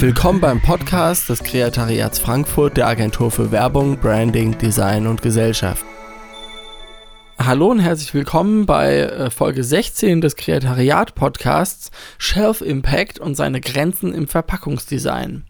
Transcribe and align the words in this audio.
Willkommen 0.00 0.40
beim 0.40 0.62
Podcast 0.62 1.28
des 1.28 1.42
Kreatariats 1.42 2.18
Frankfurt 2.18 2.78
der 2.78 2.86
Agentur 2.86 3.30
für 3.30 3.52
Werbung, 3.52 3.98
Branding, 3.98 4.56
Design 4.56 5.06
und 5.06 5.20
Gesellschaft. 5.20 5.84
Hallo 7.38 7.70
und 7.70 7.80
herzlich 7.80 8.14
willkommen 8.14 8.64
bei 8.64 9.00
äh, 9.00 9.28
Folge 9.30 9.62
16 9.62 10.22
des 10.22 10.36
Kreatariat 10.36 11.14
Podcasts 11.14 11.90
Shelf 12.16 12.62
Impact 12.62 13.18
und 13.18 13.34
seine 13.34 13.60
Grenzen 13.60 14.14
im 14.14 14.26
Verpackungsdesign 14.26 15.44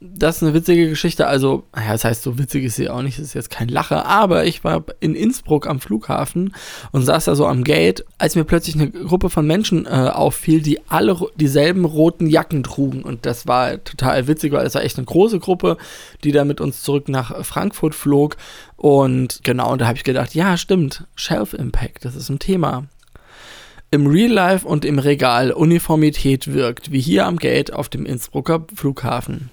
das 0.00 0.36
ist 0.36 0.42
eine 0.42 0.54
witzige 0.54 0.88
Geschichte. 0.88 1.26
Also, 1.26 1.64
naja, 1.74 1.92
das 1.92 2.04
heißt, 2.04 2.22
so 2.22 2.38
witzig 2.38 2.64
ist 2.64 2.76
sie 2.76 2.88
auch 2.90 3.02
nicht, 3.02 3.18
das 3.18 3.26
ist 3.26 3.34
jetzt 3.34 3.50
kein 3.50 3.68
Lacher, 3.68 4.06
aber 4.06 4.44
ich 4.44 4.64
war 4.64 4.84
in 5.00 5.14
Innsbruck 5.14 5.66
am 5.66 5.80
Flughafen 5.80 6.54
und 6.92 7.02
saß 7.02 7.24
da 7.24 7.34
so 7.34 7.46
am 7.46 7.64
Gate, 7.64 8.04
als 8.18 8.36
mir 8.36 8.44
plötzlich 8.44 8.74
eine 8.74 8.90
Gruppe 8.90 9.30
von 9.30 9.46
Menschen 9.46 9.86
äh, 9.86 10.10
auffiel, 10.12 10.60
die 10.60 10.80
alle 10.88 11.16
dieselben 11.36 11.84
roten 11.84 12.26
Jacken 12.26 12.62
trugen. 12.62 13.02
Und 13.02 13.26
das 13.26 13.46
war 13.46 13.82
total 13.82 14.26
witzig, 14.26 14.52
weil 14.52 14.66
es 14.66 14.74
war 14.74 14.82
echt 14.82 14.98
eine 14.98 15.06
große 15.06 15.38
Gruppe, 15.38 15.76
die 16.22 16.32
da 16.32 16.44
mit 16.44 16.60
uns 16.60 16.82
zurück 16.82 17.08
nach 17.08 17.44
Frankfurt 17.44 17.94
flog. 17.94 18.36
Und 18.76 19.40
genau, 19.42 19.72
und 19.72 19.80
da 19.80 19.86
habe 19.86 19.96
ich 19.96 20.04
gedacht, 20.04 20.34
ja, 20.34 20.56
stimmt, 20.56 21.04
Shelf 21.14 21.54
Impact, 21.54 22.04
das 22.04 22.14
ist 22.14 22.28
ein 22.28 22.38
Thema 22.38 22.88
im 23.94 24.08
Real 24.08 24.32
Life 24.32 24.66
und 24.66 24.84
im 24.84 24.98
Regal 24.98 25.52
Uniformität 25.52 26.52
wirkt, 26.52 26.90
wie 26.90 27.00
hier 27.00 27.26
am 27.26 27.36
Gate 27.36 27.72
auf 27.72 27.88
dem 27.88 28.04
Innsbrucker 28.06 28.66
Flughafen. 28.74 29.50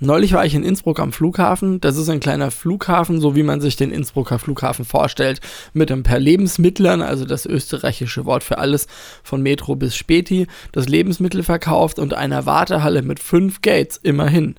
Neulich 0.00 0.32
war 0.32 0.46
ich 0.46 0.54
in 0.54 0.62
Innsbruck 0.62 1.00
am 1.00 1.12
Flughafen. 1.12 1.80
Das 1.80 1.96
ist 1.96 2.08
ein 2.08 2.20
kleiner 2.20 2.52
Flughafen, 2.52 3.20
so 3.20 3.34
wie 3.34 3.42
man 3.42 3.60
sich 3.60 3.74
den 3.74 3.90
Innsbrucker 3.90 4.38
Flughafen 4.38 4.84
vorstellt, 4.84 5.40
mit 5.72 5.90
ein 5.90 6.04
paar 6.04 6.20
Lebensmittlern, 6.20 7.02
also 7.02 7.24
das 7.24 7.46
österreichische 7.46 8.24
Wort 8.24 8.44
für 8.44 8.58
alles, 8.58 8.86
von 9.24 9.42
Metro 9.42 9.74
bis 9.74 9.96
Späti, 9.96 10.46
das 10.70 10.88
Lebensmittel 10.88 11.42
verkauft 11.42 11.98
und 11.98 12.14
einer 12.14 12.46
Wartehalle 12.46 13.02
mit 13.02 13.18
fünf 13.18 13.60
Gates, 13.60 13.98
immerhin. 14.00 14.54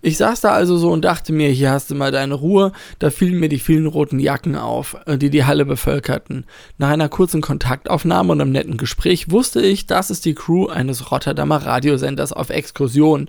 Ich 0.00 0.16
saß 0.16 0.40
da 0.40 0.50
also 0.50 0.76
so 0.76 0.90
und 0.90 1.04
dachte 1.04 1.32
mir, 1.32 1.50
hier 1.50 1.70
hast 1.70 1.88
du 1.92 1.94
mal 1.94 2.10
deine 2.10 2.34
Ruhe. 2.34 2.72
Da 2.98 3.10
fielen 3.10 3.38
mir 3.38 3.48
die 3.48 3.60
vielen 3.60 3.86
roten 3.86 4.18
Jacken 4.18 4.56
auf, 4.56 4.96
äh, 5.06 5.16
die 5.16 5.30
die 5.30 5.44
Halle 5.44 5.64
bevölkerten. 5.64 6.44
Nach 6.78 6.88
einer 6.88 7.08
kurzen 7.08 7.40
Kontaktaufnahme 7.40 8.32
und 8.32 8.40
einem 8.40 8.50
netten 8.50 8.78
Gespräch 8.78 9.30
wusste 9.30 9.62
ich, 9.62 9.86
das 9.86 10.10
ist 10.10 10.24
die 10.24 10.34
Crew 10.34 10.66
eines 10.66 11.12
Rotterdamer 11.12 11.58
Radiosenders 11.58 12.32
auf 12.32 12.50
Exkursion 12.50 13.28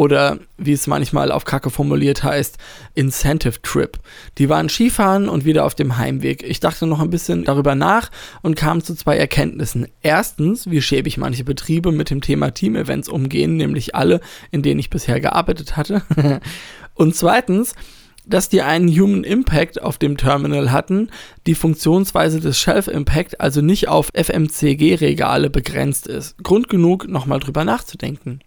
oder 0.00 0.38
wie 0.56 0.72
es 0.72 0.86
manchmal 0.86 1.30
auf 1.30 1.44
Kacke 1.44 1.68
formuliert 1.68 2.24
heißt, 2.24 2.56
Incentive 2.94 3.60
Trip. 3.60 3.98
Die 4.38 4.48
waren 4.48 4.70
Skifahren 4.70 5.28
und 5.28 5.44
wieder 5.44 5.66
auf 5.66 5.74
dem 5.74 5.98
Heimweg. 5.98 6.42
Ich 6.42 6.58
dachte 6.58 6.86
noch 6.86 7.00
ein 7.00 7.10
bisschen 7.10 7.44
darüber 7.44 7.74
nach 7.74 8.10
und 8.40 8.56
kam 8.56 8.82
zu 8.82 8.94
zwei 8.94 9.18
Erkenntnissen. 9.18 9.88
Erstens, 10.00 10.70
wie 10.70 10.80
schäbig 10.80 11.18
manche 11.18 11.44
Betriebe 11.44 11.92
mit 11.92 12.08
dem 12.08 12.22
Thema 12.22 12.50
Team-Events 12.54 13.10
umgehen, 13.10 13.58
nämlich 13.58 13.94
alle, 13.94 14.22
in 14.50 14.62
denen 14.62 14.80
ich 14.80 14.88
bisher 14.88 15.20
gearbeitet 15.20 15.76
hatte. 15.76 16.00
und 16.94 17.14
zweitens, 17.14 17.74
dass 18.24 18.48
die 18.48 18.62
einen 18.62 18.88
Human 18.88 19.22
Impact 19.22 19.82
auf 19.82 19.98
dem 19.98 20.16
Terminal 20.16 20.72
hatten, 20.72 21.10
die 21.46 21.54
Funktionsweise 21.54 22.40
des 22.40 22.58
Shelf 22.58 22.88
Impact 22.88 23.38
also 23.42 23.60
nicht 23.60 23.88
auf 23.88 24.08
FMCG-Regale 24.14 25.50
begrenzt 25.50 26.06
ist. 26.06 26.42
Grund 26.42 26.70
genug, 26.70 27.06
nochmal 27.06 27.40
drüber 27.40 27.66
nachzudenken. 27.66 28.40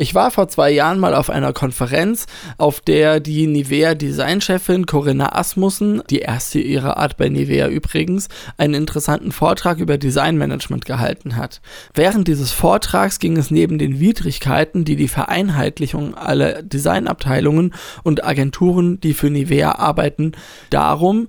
Ich 0.00 0.14
war 0.14 0.30
vor 0.30 0.46
zwei 0.46 0.70
Jahren 0.70 1.00
mal 1.00 1.12
auf 1.12 1.28
einer 1.28 1.52
Konferenz, 1.52 2.26
auf 2.56 2.80
der 2.80 3.18
die 3.18 3.48
Nivea 3.48 3.96
Designchefin 3.96 4.86
Corinna 4.86 5.34
Asmussen, 5.34 6.04
die 6.08 6.20
erste 6.20 6.60
ihrer 6.60 6.98
Art 6.98 7.16
bei 7.16 7.28
Nivea 7.28 7.66
übrigens, 7.66 8.28
einen 8.58 8.74
interessanten 8.74 9.32
Vortrag 9.32 9.78
über 9.80 9.98
Designmanagement 9.98 10.84
gehalten 10.84 11.34
hat. 11.34 11.60
Während 11.94 12.28
dieses 12.28 12.52
Vortrags 12.52 13.18
ging 13.18 13.36
es 13.36 13.50
neben 13.50 13.78
den 13.78 13.98
Widrigkeiten, 13.98 14.84
die 14.84 14.94
die 14.94 15.08
Vereinheitlichung 15.08 16.14
aller 16.14 16.62
Designabteilungen 16.62 17.74
und 18.04 18.22
Agenturen, 18.22 19.00
die 19.00 19.14
für 19.14 19.30
Nivea 19.30 19.80
arbeiten, 19.80 20.30
darum, 20.70 21.26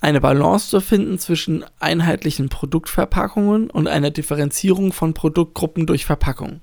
eine 0.00 0.20
Balance 0.20 0.70
zu 0.70 0.80
finden 0.80 1.18
zwischen 1.18 1.64
einheitlichen 1.80 2.48
Produktverpackungen 2.48 3.70
und 3.70 3.88
einer 3.88 4.12
Differenzierung 4.12 4.92
von 4.92 5.14
Produktgruppen 5.14 5.86
durch 5.86 6.06
Verpackung. 6.06 6.60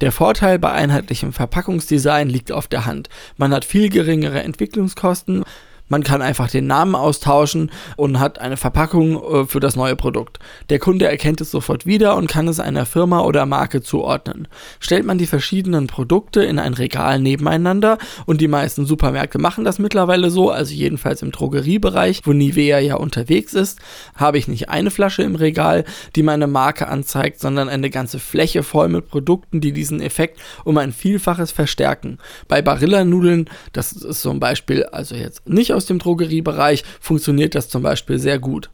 Der 0.00 0.12
Vorteil 0.12 0.58
bei 0.58 0.72
einheitlichem 0.72 1.32
Verpackungsdesign 1.32 2.28
liegt 2.28 2.52
auf 2.52 2.68
der 2.68 2.86
Hand. 2.86 3.08
Man 3.36 3.52
hat 3.52 3.64
viel 3.64 3.88
geringere 3.88 4.42
Entwicklungskosten, 4.42 5.44
man 5.88 6.02
kann 6.02 6.22
einfach 6.22 6.50
den 6.50 6.66
Namen 6.66 6.94
austauschen 6.94 7.70
und 7.96 8.20
hat 8.20 8.38
eine 8.38 8.56
Verpackung 8.56 9.22
äh, 9.22 9.46
für 9.46 9.60
das 9.60 9.76
neue 9.76 9.96
Produkt. 9.96 10.38
Der 10.70 10.78
Kunde 10.78 11.06
erkennt 11.06 11.40
es 11.40 11.50
sofort 11.50 11.86
wieder 11.86 12.16
und 12.16 12.28
kann 12.28 12.48
es 12.48 12.60
einer 12.60 12.86
Firma 12.86 13.20
oder 13.20 13.46
Marke 13.46 13.82
zuordnen. 13.82 14.48
Stellt 14.80 15.04
man 15.04 15.18
die 15.18 15.26
verschiedenen 15.26 15.86
Produkte 15.86 16.42
in 16.42 16.58
ein 16.58 16.74
Regal 16.74 17.18
nebeneinander 17.20 17.98
und 18.26 18.40
die 18.40 18.48
meisten 18.48 18.86
Supermärkte 18.86 19.38
machen 19.38 19.64
das 19.64 19.78
mittlerweile 19.78 20.30
so, 20.30 20.50
also 20.50 20.74
jedenfalls 20.74 21.22
im 21.22 21.32
Drogeriebereich, 21.32 22.22
wo 22.24 22.32
Nivea 22.32 22.78
ja 22.78 22.96
unterwegs 22.96 23.54
ist, 23.54 23.80
habe 24.14 24.38
ich 24.38 24.48
nicht 24.48 24.68
eine 24.68 24.90
Flasche 24.90 25.22
im 25.22 25.34
Regal, 25.34 25.84
die 26.16 26.22
meine 26.22 26.46
Marke 26.46 26.88
anzeigt, 26.88 27.40
sondern 27.40 27.68
eine 27.68 27.90
ganze 27.90 28.18
Fläche 28.18 28.62
voll 28.62 28.88
mit 28.88 29.08
Produkten, 29.08 29.60
die 29.60 29.72
diesen 29.72 30.00
Effekt 30.00 30.40
um 30.64 30.78
ein 30.78 30.92
Vielfaches 30.92 31.52
verstärken. 31.52 32.18
Bei 32.46 32.62
Barilla-Nudeln, 32.62 33.48
das 33.72 33.92
ist 33.92 34.22
zum 34.22 34.40
Beispiel 34.40 34.84
also 34.84 35.14
jetzt 35.14 35.48
nicht 35.48 35.72
aus 35.72 35.77
dem 35.86 35.98
Drogeriebereich 35.98 36.84
funktioniert 37.00 37.54
das 37.54 37.68
zum 37.68 37.82
Beispiel 37.82 38.18
sehr 38.18 38.38
gut. 38.38 38.70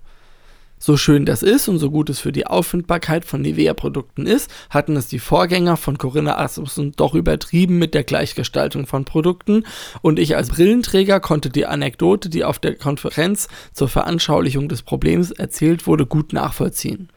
So 0.78 0.98
schön 0.98 1.24
das 1.24 1.42
ist 1.42 1.66
und 1.68 1.78
so 1.78 1.90
gut 1.90 2.10
es 2.10 2.18
für 2.18 2.30
die 2.30 2.46
Auffindbarkeit 2.46 3.24
von 3.24 3.40
Nivea-Produkten 3.40 4.26
ist, 4.26 4.50
hatten 4.68 4.96
es 4.96 5.06
die 5.06 5.18
Vorgänger 5.18 5.78
von 5.78 5.96
Corinna 5.96 6.36
Asmussen 6.36 6.92
doch 6.92 7.14
übertrieben 7.14 7.78
mit 7.78 7.94
der 7.94 8.04
Gleichgestaltung 8.04 8.86
von 8.86 9.06
Produkten 9.06 9.64
und 10.02 10.18
ich 10.18 10.36
als 10.36 10.50
Brillenträger 10.50 11.20
konnte 11.20 11.48
die 11.48 11.64
Anekdote, 11.64 12.28
die 12.28 12.44
auf 12.44 12.58
der 12.58 12.74
Konferenz 12.74 13.48
zur 13.72 13.88
Veranschaulichung 13.88 14.68
des 14.68 14.82
Problems 14.82 15.30
erzählt 15.30 15.86
wurde, 15.86 16.04
gut 16.04 16.34
nachvollziehen. 16.34 17.08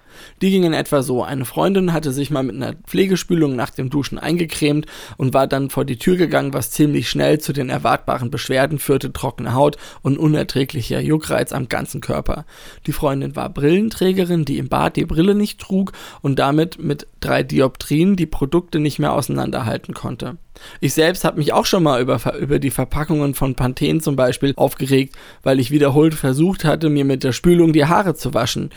Die 0.41 0.51
ging 0.51 0.63
in 0.63 0.73
etwa 0.73 1.01
so. 1.01 1.23
Eine 1.23 1.45
Freundin 1.45 1.93
hatte 1.93 2.11
sich 2.11 2.29
mal 2.29 2.43
mit 2.43 2.55
einer 2.55 2.73
Pflegespülung 2.73 3.55
nach 3.55 3.69
dem 3.69 3.89
Duschen 3.89 4.17
eingecremt 4.19 4.85
und 5.17 5.33
war 5.33 5.47
dann 5.47 5.69
vor 5.69 5.85
die 5.85 5.97
Tür 5.97 6.17
gegangen, 6.17 6.53
was 6.53 6.71
ziemlich 6.71 7.09
schnell 7.09 7.39
zu 7.39 7.53
den 7.53 7.69
erwartbaren 7.69 8.31
Beschwerden 8.31 8.79
führte, 8.79 9.13
trockene 9.13 9.53
Haut 9.53 9.77
und 10.01 10.17
unerträglicher 10.17 10.99
Juckreiz 10.99 11.51
am 11.51 11.69
ganzen 11.69 12.01
Körper. 12.01 12.45
Die 12.85 12.93
Freundin 12.93 13.35
war 13.35 13.49
Brillenträgerin, 13.49 14.45
die 14.45 14.57
im 14.57 14.69
Bad 14.69 14.95
die 14.95 15.05
Brille 15.05 15.35
nicht 15.35 15.59
trug 15.59 15.93
und 16.21 16.39
damit 16.39 16.79
mit 16.79 17.07
drei 17.19 17.43
Dioptrien 17.43 18.15
die 18.15 18.25
Produkte 18.25 18.79
nicht 18.79 18.99
mehr 18.99 19.13
auseinanderhalten 19.13 19.93
konnte. 19.93 20.37
Ich 20.79 20.93
selbst 20.93 21.23
habe 21.23 21.37
mich 21.37 21.53
auch 21.53 21.65
schon 21.65 21.83
mal 21.83 22.01
über, 22.01 22.19
über 22.37 22.59
die 22.59 22.71
Verpackungen 22.71 23.33
von 23.33 23.55
Panthen 23.55 24.01
zum 24.01 24.15
Beispiel 24.15 24.53
aufgeregt, 24.55 25.15
weil 25.43 25.59
ich 25.59 25.71
wiederholt 25.71 26.13
versucht 26.13 26.65
hatte, 26.65 26.89
mir 26.89 27.05
mit 27.05 27.23
der 27.23 27.31
Spülung 27.31 27.73
die 27.73 27.85
Haare 27.85 28.15
zu 28.15 28.33
waschen. 28.33 28.71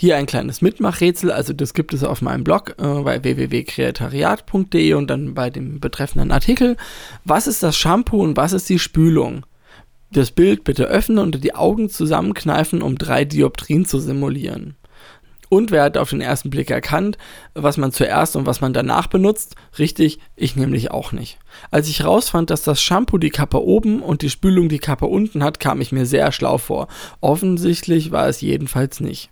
Hier 0.00 0.16
ein 0.16 0.26
kleines 0.26 0.62
Mitmachrätsel, 0.62 1.32
also 1.32 1.52
das 1.52 1.74
gibt 1.74 1.92
es 1.92 2.04
auf 2.04 2.22
meinem 2.22 2.44
Blog 2.44 2.76
äh, 2.78 3.02
bei 3.02 3.24
www.kreatariat.de 3.24 4.94
und 4.94 5.08
dann 5.10 5.34
bei 5.34 5.50
dem 5.50 5.80
betreffenden 5.80 6.30
Artikel. 6.30 6.76
Was 7.24 7.48
ist 7.48 7.64
das 7.64 7.76
Shampoo 7.76 8.22
und 8.22 8.36
was 8.36 8.52
ist 8.52 8.68
die 8.68 8.78
Spülung? 8.78 9.44
Das 10.12 10.30
Bild 10.30 10.62
bitte 10.62 10.84
öffnen 10.84 11.18
und 11.18 11.42
die 11.42 11.52
Augen 11.56 11.90
zusammenkneifen, 11.90 12.80
um 12.80 12.96
drei 12.96 13.24
Dioptrien 13.24 13.86
zu 13.86 13.98
simulieren. 13.98 14.76
Und 15.48 15.72
wer 15.72 15.82
hat 15.82 15.98
auf 15.98 16.10
den 16.10 16.20
ersten 16.20 16.50
Blick 16.50 16.70
erkannt, 16.70 17.18
was 17.54 17.76
man 17.76 17.90
zuerst 17.90 18.36
und 18.36 18.46
was 18.46 18.60
man 18.60 18.72
danach 18.72 19.08
benutzt? 19.08 19.56
Richtig, 19.80 20.20
ich 20.36 20.54
nämlich 20.54 20.92
auch 20.92 21.10
nicht. 21.10 21.40
Als 21.72 21.88
ich 21.88 22.04
rausfand, 22.04 22.50
dass 22.50 22.62
das 22.62 22.80
Shampoo 22.80 23.18
die 23.18 23.30
Kappe 23.30 23.64
oben 23.64 24.00
und 24.00 24.22
die 24.22 24.30
Spülung 24.30 24.68
die 24.68 24.78
Kappe 24.78 25.06
unten 25.06 25.42
hat, 25.42 25.58
kam 25.58 25.80
ich 25.80 25.90
mir 25.90 26.06
sehr 26.06 26.30
schlau 26.30 26.56
vor. 26.58 26.86
Offensichtlich 27.20 28.12
war 28.12 28.28
es 28.28 28.40
jedenfalls 28.40 29.00
nicht. 29.00 29.30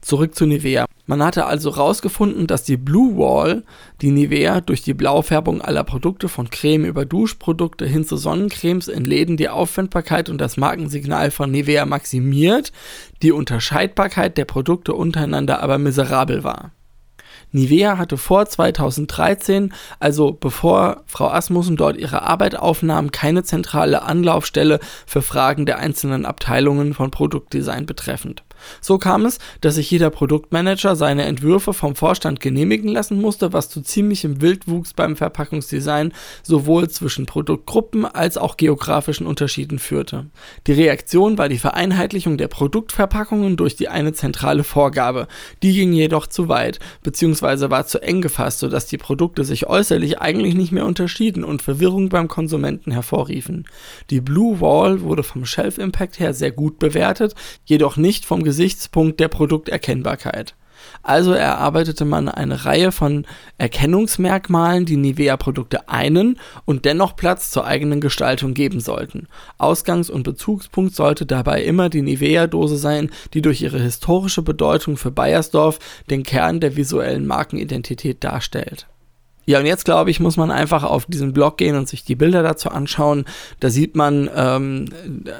Zurück 0.00 0.34
zu 0.34 0.46
Nivea. 0.46 0.86
Man 1.06 1.22
hatte 1.22 1.46
also 1.46 1.74
herausgefunden, 1.74 2.46
dass 2.46 2.64
die 2.64 2.76
Blue 2.76 3.16
Wall, 3.16 3.64
die 4.00 4.10
Nivea 4.10 4.60
durch 4.60 4.82
die 4.82 4.94
Blaufärbung 4.94 5.60
aller 5.60 5.84
Produkte 5.84 6.28
von 6.28 6.50
Creme 6.50 6.84
über 6.84 7.04
Duschprodukte 7.04 7.86
hin 7.86 8.04
zu 8.04 8.16
Sonnencremes 8.16 8.88
in 8.88 9.04
Läden 9.04 9.36
die 9.36 9.48
Auffindbarkeit 9.48 10.28
und 10.28 10.38
das 10.38 10.56
Markensignal 10.56 11.30
von 11.30 11.50
Nivea 11.50 11.86
maximiert, 11.86 12.72
die 13.22 13.32
Unterscheidbarkeit 13.32 14.38
der 14.38 14.44
Produkte 14.44 14.94
untereinander 14.94 15.62
aber 15.62 15.78
miserabel 15.78 16.44
war. 16.44 16.72
Nivea 17.52 17.96
hatte 17.96 18.18
vor 18.18 18.46
2013, 18.46 19.72
also 20.00 20.32
bevor 20.32 21.02
Frau 21.06 21.28
Asmussen 21.28 21.76
dort 21.76 21.96
ihre 21.96 22.22
Arbeit 22.22 22.56
aufnahm, 22.56 23.10
keine 23.10 23.42
zentrale 23.42 24.02
Anlaufstelle 24.02 24.80
für 25.06 25.22
Fragen 25.22 25.64
der 25.64 25.78
einzelnen 25.78 26.26
Abteilungen 26.26 26.92
von 26.92 27.10
Produktdesign 27.10 27.86
betreffend. 27.86 28.42
So 28.80 28.98
kam 28.98 29.26
es, 29.26 29.38
dass 29.60 29.76
sich 29.76 29.90
jeder 29.90 30.10
Produktmanager 30.10 30.96
seine 30.96 31.24
Entwürfe 31.24 31.72
vom 31.72 31.94
Vorstand 31.94 32.40
genehmigen 32.40 32.88
lassen 32.88 33.20
musste, 33.20 33.52
was 33.52 33.68
zu 33.68 33.80
ziemlichem 33.80 34.40
Wildwuchs 34.40 34.94
beim 34.94 35.16
Verpackungsdesign 35.16 36.12
sowohl 36.42 36.88
zwischen 36.88 37.26
Produktgruppen 37.26 38.04
als 38.04 38.36
auch 38.36 38.56
geografischen 38.56 39.26
Unterschieden 39.26 39.78
führte. 39.78 40.26
Die 40.66 40.72
Reaktion 40.72 41.38
war 41.38 41.48
die 41.48 41.58
Vereinheitlichung 41.58 42.38
der 42.38 42.48
Produktverpackungen 42.48 43.56
durch 43.56 43.76
die 43.76 43.88
eine 43.88 44.12
zentrale 44.12 44.64
Vorgabe. 44.64 45.28
Die 45.62 45.72
ging 45.72 45.92
jedoch 45.92 46.26
zu 46.26 46.48
weit, 46.48 46.78
beziehungsweise 47.02 47.70
war 47.70 47.86
zu 47.86 48.02
eng 48.02 48.20
gefasst, 48.20 48.60
sodass 48.60 48.86
die 48.86 48.98
Produkte 48.98 49.44
sich 49.44 49.66
äußerlich 49.66 50.20
eigentlich 50.20 50.54
nicht 50.54 50.72
mehr 50.72 50.86
unterschieden 50.86 51.44
und 51.44 51.62
Verwirrung 51.62 52.08
beim 52.08 52.28
Konsumenten 52.28 52.90
hervorriefen. 52.92 53.66
Die 54.10 54.20
Blue 54.20 54.60
Wall 54.60 55.02
wurde 55.02 55.22
vom 55.22 55.44
Shelf 55.44 55.78
Impact 55.78 56.18
her 56.18 56.34
sehr 56.34 56.50
gut 56.50 56.78
bewertet, 56.78 57.34
jedoch 57.64 57.96
nicht 57.96 58.24
vom 58.24 58.42
Gesichtspunkt 58.48 59.20
der 59.20 59.28
Produkterkennbarkeit. 59.28 60.54
Also 61.02 61.32
erarbeitete 61.32 62.06
man 62.06 62.30
eine 62.30 62.64
Reihe 62.64 62.92
von 62.92 63.26
Erkennungsmerkmalen, 63.58 64.86
die 64.86 64.96
Nivea-Produkte 64.96 65.90
einen 65.90 66.38
und 66.64 66.86
dennoch 66.86 67.14
Platz 67.14 67.50
zur 67.50 67.66
eigenen 67.66 68.00
Gestaltung 68.00 68.54
geben 68.54 68.80
sollten. 68.80 69.28
Ausgangs- 69.58 70.08
und 70.08 70.22
Bezugspunkt 70.22 70.94
sollte 70.94 71.26
dabei 71.26 71.62
immer 71.62 71.90
die 71.90 72.00
Nivea-Dose 72.00 72.78
sein, 72.78 73.10
die 73.34 73.42
durch 73.42 73.60
ihre 73.60 73.80
historische 73.80 74.40
Bedeutung 74.40 74.96
für 74.96 75.10
Bayersdorf 75.10 75.78
den 76.08 76.22
Kern 76.22 76.58
der 76.58 76.74
visuellen 76.74 77.26
Markenidentität 77.26 78.24
darstellt. 78.24 78.86
Ja, 79.48 79.58
und 79.60 79.64
jetzt 79.64 79.86
glaube 79.86 80.10
ich, 80.10 80.20
muss 80.20 80.36
man 80.36 80.50
einfach 80.50 80.84
auf 80.84 81.06
diesen 81.06 81.32
Blog 81.32 81.56
gehen 81.56 81.74
und 81.74 81.88
sich 81.88 82.04
die 82.04 82.16
Bilder 82.16 82.42
dazu 82.42 82.68
anschauen. 82.68 83.24
Da 83.60 83.70
sieht 83.70 83.96
man 83.96 84.28
ähm, 84.36 84.90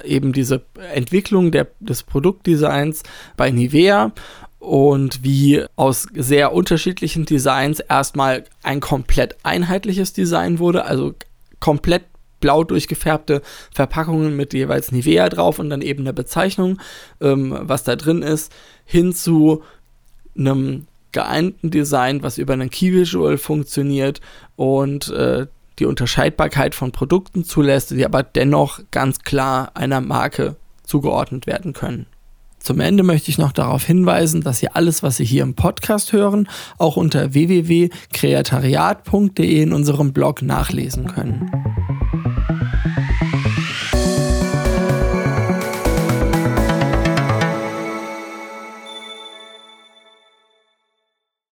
eben 0.02 0.32
diese 0.32 0.62
Entwicklung 0.94 1.50
der, 1.50 1.66
des 1.78 2.04
Produktdesigns 2.04 3.02
bei 3.36 3.50
Nivea 3.50 4.12
und 4.60 5.22
wie 5.24 5.62
aus 5.76 6.06
sehr 6.14 6.54
unterschiedlichen 6.54 7.26
Designs 7.26 7.80
erstmal 7.80 8.44
ein 8.62 8.80
komplett 8.80 9.36
einheitliches 9.42 10.14
Design 10.14 10.58
wurde, 10.58 10.86
also 10.86 11.12
komplett 11.60 12.04
blau 12.40 12.64
durchgefärbte 12.64 13.42
Verpackungen 13.74 14.34
mit 14.34 14.54
jeweils 14.54 14.90
Nivea 14.90 15.28
drauf 15.28 15.58
und 15.58 15.68
dann 15.68 15.82
eben 15.82 16.04
eine 16.04 16.14
Bezeichnung, 16.14 16.80
ähm, 17.20 17.54
was 17.60 17.84
da 17.84 17.94
drin 17.94 18.22
ist, 18.22 18.54
hin 18.86 19.12
zu 19.12 19.62
einem 20.34 20.86
geeinten 21.18 21.70
Design, 21.72 22.22
was 22.22 22.38
über 22.38 22.52
einen 22.52 22.70
Key 22.70 22.92
Visual 22.92 23.38
funktioniert 23.38 24.20
und 24.54 25.08
äh, 25.08 25.48
die 25.80 25.86
Unterscheidbarkeit 25.86 26.76
von 26.76 26.92
Produkten 26.92 27.42
zulässt, 27.42 27.90
die 27.90 28.04
aber 28.04 28.22
dennoch 28.22 28.78
ganz 28.92 29.18
klar 29.18 29.72
einer 29.74 30.00
Marke 30.00 30.54
zugeordnet 30.84 31.48
werden 31.48 31.72
können. 31.72 32.06
Zum 32.60 32.78
Ende 32.78 33.02
möchte 33.02 33.32
ich 33.32 33.38
noch 33.38 33.50
darauf 33.50 33.84
hinweisen, 33.84 34.42
dass 34.42 34.60
Sie 34.60 34.68
alles, 34.68 35.02
was 35.02 35.16
Sie 35.16 35.24
hier 35.24 35.42
im 35.42 35.54
Podcast 35.54 36.12
hören, 36.12 36.48
auch 36.78 36.96
unter 36.96 37.34
www.kreatariat.de 37.34 39.62
in 39.62 39.72
unserem 39.72 40.12
Blog 40.12 40.42
nachlesen 40.42 41.08
können. 41.08 41.50